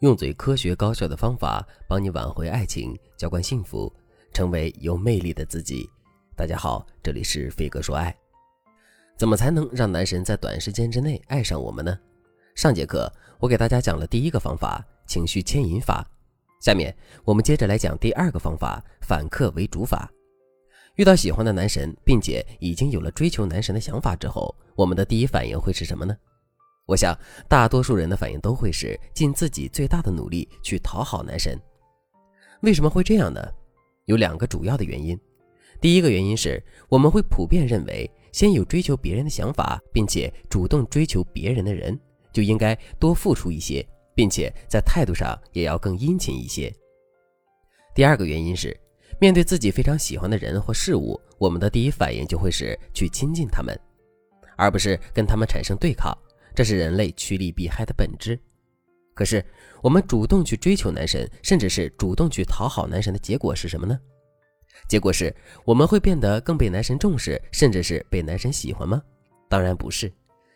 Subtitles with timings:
[0.00, 3.92] 用最科学高效的方法帮你挽回爱情，浇灌幸福，
[4.32, 5.86] 成为有魅力的自己。
[6.34, 8.16] 大家好，这里是飞哥说爱。
[9.18, 11.98] 怎么才能让男神在短时间之内爱上我们呢？
[12.54, 16.02] 上节课我给大家讲了第一个方法——情绪牵引法。
[16.62, 20.10] 下面我们接着来讲第二个方法——反客为主法。
[20.94, 26.16] 遇到喜欢的男神，并且已经有了追求男神的想法之后，我们的第一反应会是什么呢？
[26.90, 27.16] 我想，
[27.48, 31.56] 大多数人的反应都会是尽自己最大的努力去讨好男神。
[32.62, 33.40] 为什么会这样呢？
[34.06, 35.16] 有两个主要的原因。
[35.80, 41.96] 第一个原因是我们会普遍认为，先有追求别人的想法，并且主动追求别人的人，
[42.32, 46.74] 就应该多付出一些，并且在态度上也要更殷勤一些。
[47.94, 48.76] 第二个原因是，
[49.20, 53.78] 面对自己非常喜欢的人或事物，我们的第一反应就会是去亲近他们，
[54.56, 56.12] 而不是跟他们产生对抗。
[56.54, 58.38] 这是人类趋利避害的本质。
[59.14, 59.44] 可是，
[59.82, 63.98] 我们主动去追求男神，甚至是主动去讨好男神的结果是什么呢？
[64.88, 69.02] 结果是我们会变得更被男神重视，甚至是被男神喜欢吗？
[69.48, 70.10] 当然不是。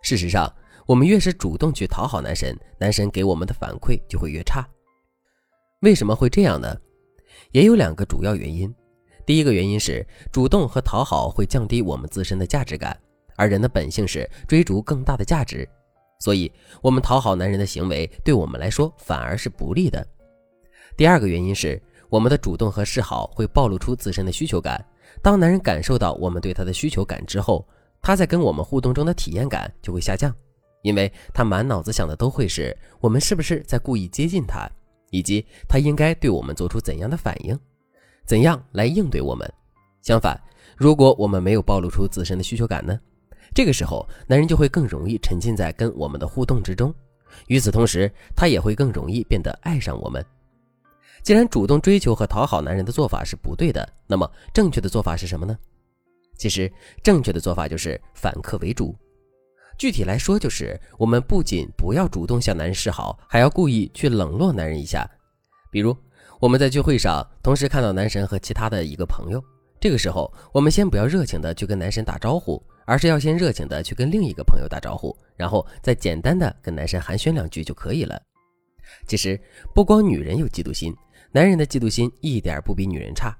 [0.00, 0.50] 事实上，
[0.86, 4.66] 我们越是主动去讨好男神，男神给我们的反馈就会越差。
[5.80, 6.74] 为什么会这样呢？
[7.52, 8.74] 也有两个主要原因。
[9.26, 12.96] 第一个原因是，主动和讨好会降低我们自身的价值感。
[13.36, 15.68] 而人的本性是追逐更大的价值，
[16.18, 16.50] 所以，
[16.80, 20.06] 我们讨好男人的行为对我们来说反而是不利的。
[20.96, 24.82] 第二个原因是，我们的主动和示好会暴露出自身的需求感。
[25.22, 27.66] 当男人感受到我们对他的需求感之后，
[28.00, 30.34] 他在跟我们互动中的体验感就会下降，
[30.82, 34.68] 因为他满脑子想的都会是我们是不是在故意接近他，
[35.10, 37.58] 以及他应该对我们做出怎样的反应，
[38.24, 39.50] 怎样来应对我们。
[40.02, 40.40] 相反，
[40.76, 42.98] 如果我们没有暴露出自身的需求感呢？
[43.56, 46.94] 这个时候，男人就会更容易沉浸在跟我们的互动之中，
[47.46, 50.22] 与此同时，他也会更容易变得爱上我们。
[51.22, 55.56] 既然主动追求和讨好男人的做法是不对的，那么正确的做法是什么呢？
[56.36, 56.70] 其实，
[57.02, 58.94] 正确的做法就是反客为主。
[59.78, 65.10] 具体来说，就是我们不仅不要主动向男人示好，还要故意去冷落男人一下。
[65.70, 65.96] 比如，
[66.40, 69.42] 我们在聚会上同时看到男神和其他的一个朋友，
[69.86, 72.60] 这个时候，我们先不要热情的去跟男神打招呼。
[72.88, 78.20] 而是要先热情的去跟另一个朋友打招呼，然后再简单的跟男神寒暄两句就可以了。
[79.06, 79.38] 其实
[79.74, 80.92] 不光女人有嫉妒心，
[81.32, 83.36] 男人的嫉妒心一点不比女人差。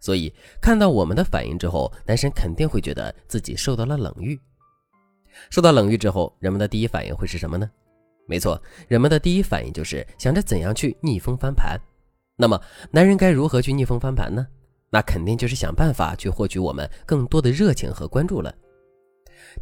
[0.00, 4.38] 所以看到我们的反应之后，男神肯定会觉得自己受到了冷遇。
[5.50, 7.70] 受到冷遇之后，人们的第一反应会是什么呢？
[8.26, 11.78] 没错，人们的第一反应就是想着怎样去逆风翻盘。
[12.36, 12.60] 那么
[12.90, 14.46] 男人该如何去逆风翻盘呢？
[14.90, 18.52] 那肯定就是想办法去获取我们更多的热情和关注了。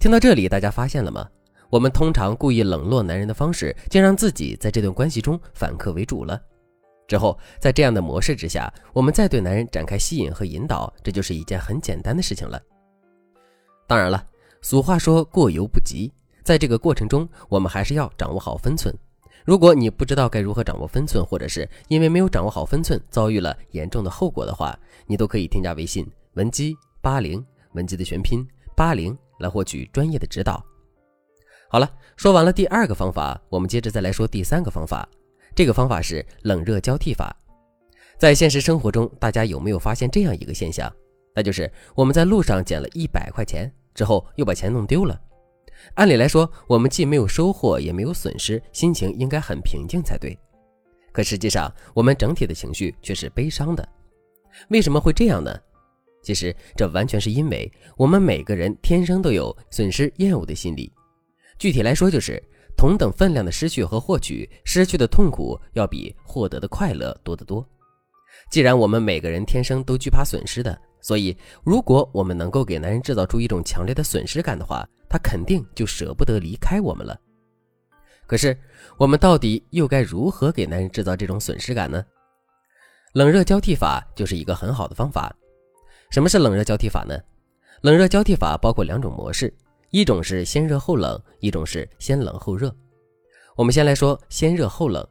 [0.00, 1.28] 听到这里，大家发现了吗？
[1.70, 6.40] 我们通常故意冷落男人的方式，竟让自己在这段关系中反客为主了。
[7.06, 12.60] 之后，在这样的模式之下，我们再对男人展开吸引和引导，这就是一件很简单的事情了。
[13.86, 14.26] 当然了，
[14.62, 16.12] 俗话说过犹不及，
[16.42, 18.94] 在这个过程中，我们还是要掌握好分寸。
[19.48, 27.42] 如果你不知道该如何掌握分寸，或者是因为没有掌握好分寸遭遇了严重的后果的话，你都可以添加微信文姬八零，
[27.72, 29.16] 文姬的全拼八零。
[29.38, 30.62] 来获取专业的指导。
[31.70, 35.08] 好了，说完了第二个方法，我们接着再来说第三个方法。
[35.54, 37.34] 这个方法是冷热交替法。
[38.18, 40.92] 在现实生活中，大家有没有发现这样一个现象？
[41.34, 45.18] 那就是我们在路上捡了一百块钱之后，又把钱弄丢了。
[45.94, 50.38] 按理来说，我们既没有收获，也没有损失，心情应该很平静才对。
[51.12, 53.86] 可实际上，我们整体的情绪却是悲伤的。
[54.68, 55.58] 为什么会这样呢？
[56.22, 60.92] 其实，这完全是因为我们每个人天生都有损失厌恶的心理。
[61.58, 62.42] 具体来说，就是
[62.76, 67.66] 同等分量的失去和获取，失去的痛苦要比获得的快乐多得多。
[68.50, 77.18] 既然我们每个人天生都惧怕损失的，所以如果我们能够给男人制造出一种强烈的损失感的话，他肯定就舍不得离开我们了。
[78.26, 78.56] 可是，
[78.98, 82.04] 我们到底又该如何给男人制造这种损失感呢？
[83.14, 85.34] 冷热交替法就是一个很好的方法。
[86.10, 87.18] 什么是冷热交替法呢？
[87.80, 89.52] 冷热交替法包括两种模式，
[89.90, 92.74] 一种是先热后冷，一种是先冷后热。
[93.56, 95.06] 我们先来说先热后冷。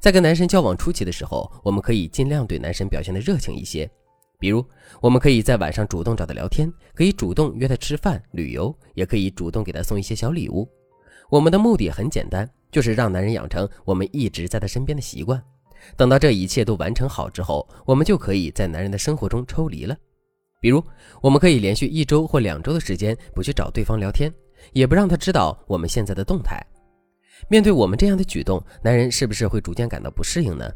[0.00, 3.88] 在跟男神交往初期的时候，我们可以尽量对男神表现的热情一些，
[4.38, 4.64] 比如
[5.00, 10.68] 我们可以在晚上主动找他聊天，可以主动约他吃饭、旅游，也可以主动给他送一些小礼物。
[11.28, 15.42] 我们的目的很简单，就是让男人养成我们一直在他身边的习惯。
[15.96, 19.96] 等到这一切都完成好之后，我们就可以在男人的生活中抽离了。
[20.60, 20.82] 比如，
[21.20, 24.32] 我们可以连续一周或两周的时间不去找对方聊天，
[24.72, 26.64] 也不让他知道我们现在的动态。
[27.48, 30.68] 面对我们这样的举动，男人是不是会逐渐感到不适应呢？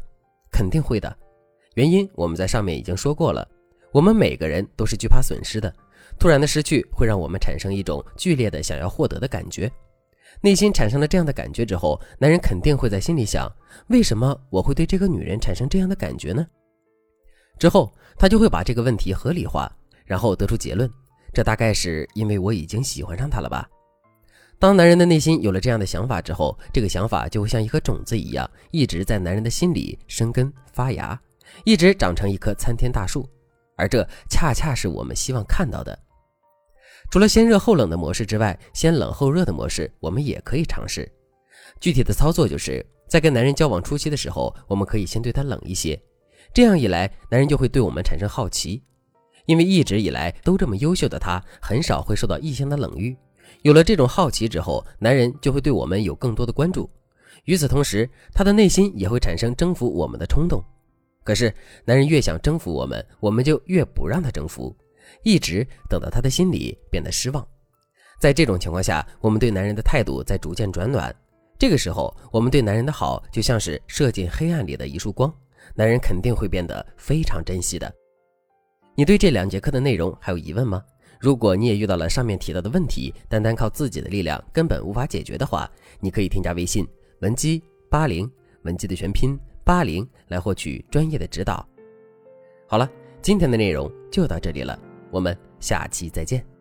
[0.51, 1.17] 肯定会的。
[1.75, 3.45] 原因我们在上面已经说过了，
[3.93, 5.73] 我们每个人都是惧怕损失的，
[6.17, 9.71] 突然的失去会让我们产生一种剧烈的想要获得的感觉。
[10.41, 13.47] 内心产生了这样的感觉之后，男人肯定会在心里想：
[13.89, 16.43] 为什么我会对这个女人产生这样的感觉呢？
[17.59, 19.71] 之后他就会把这个问题合理化，
[20.05, 20.89] 然后得出结论：
[21.31, 23.69] 这大概是因为我已经喜欢上她了吧。
[24.57, 31.19] 当男人的内心有了这样的想法之后，这个想法就会像一颗种子一样，一直在男人的心里生根发芽，
[31.63, 33.29] 一直长成一棵参天大树。
[33.83, 35.97] 而这恰恰是我们希望看到的。
[37.11, 41.11] 除了先热后冷的模式之外，先冷后热的模式我们也可以尝试。
[41.81, 46.01] 具体的操作就是在跟男人交往初期的时候，我们可以先对他冷一些，
[46.53, 48.81] 这样一来，男人就会对我们产生好奇，
[49.47, 53.17] 因为一直以来都这么优秀的他，很少会受到异性的冷遇。
[53.63, 56.89] 有了这种好奇之后，男人就会对我们有更多的关注。
[57.43, 60.63] 与此同时，他的内心也会产生征服我们的冲动。
[61.23, 61.53] 可是，
[61.85, 64.75] 男人越想征服我们，我们就越不让他征服，
[65.23, 67.47] 一直等到他的心里变得失望。
[68.19, 71.13] 在这种情况下，我们对男人的态度在逐渐转暖。
[71.57, 75.33] 这个时候，我们对男人的好就像是射进黑暗里的一束光，
[75.75, 77.93] 男人肯定会变得非常珍惜的。
[78.95, 80.83] 你对这两节课的内容还有疑问吗？
[81.19, 85.69] 如果你也遇到了上面提到的问题，单单靠自己的力量根本无法解决的话，
[86.01, 86.85] 你可以添加微信
[87.21, 88.29] 文姬八零，
[88.63, 91.65] 文姬的全拼八零，来获取专业的指导。
[92.67, 92.89] 好了，
[93.21, 94.77] 今天的内容就到这里了，
[95.11, 96.52] 我们下期再见。